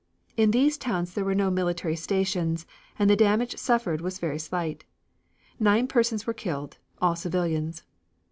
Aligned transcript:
In 0.35 0.49
these 0.49 0.79
towns 0.79 1.13
there 1.13 1.23
were 1.23 1.35
no 1.35 1.51
military 1.51 1.95
stations 1.95 2.65
and 2.97 3.07
the 3.07 3.15
damage 3.15 3.55
suffered 3.59 4.01
was 4.01 4.17
very 4.17 4.39
slight. 4.39 4.83
Nine 5.59 5.85
persons 5.85 6.25
were 6.25 6.33
killed, 6.33 6.79
all 6.99 7.15
civilians. 7.15 7.83